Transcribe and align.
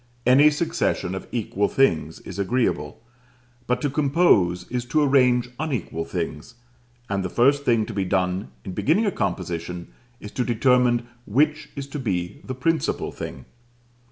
Any 0.25 0.49
succession 0.49 1.13
of 1.13 1.27
equal 1.31 1.67
things 1.67 2.21
is 2.21 2.39
agreeable; 2.39 3.03
but 3.67 3.81
to 3.81 3.89
compose 3.91 4.67
is 4.71 4.83
to 4.85 5.03
arrange 5.03 5.51
unequal 5.59 6.05
things, 6.05 6.55
and 7.07 7.23
the 7.23 7.29
first 7.29 7.65
thing 7.65 7.85
to 7.85 7.93
be 7.93 8.03
done 8.03 8.47
in 8.65 8.71
beginning 8.71 9.05
a 9.05 9.11
composition 9.11 9.93
is 10.19 10.31
to 10.31 10.43
determine 10.43 11.07
which 11.27 11.69
is 11.75 11.85
to 11.89 11.99
be 11.99 12.41
the 12.43 12.55
principal 12.55 13.11
thing. 13.11 13.45